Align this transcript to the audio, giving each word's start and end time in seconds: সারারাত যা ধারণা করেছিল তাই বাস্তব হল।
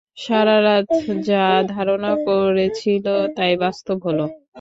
সারারাত 0.17 0.87
যা 1.27 1.43
ধারণা 1.73 2.11
করেছিল 2.25 3.05
তাই 3.37 3.53
বাস্তব 3.63 3.97
হল। 4.07 4.19